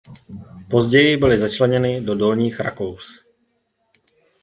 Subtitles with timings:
[0.69, 3.25] Později byly začleněny do Dolních Rakous.